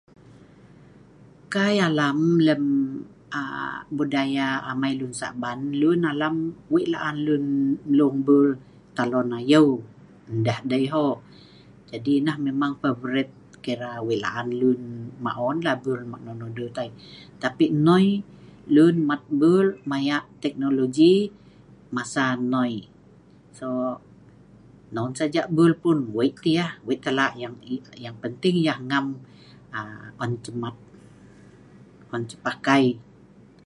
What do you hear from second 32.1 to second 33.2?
an ceh pakai(mlung)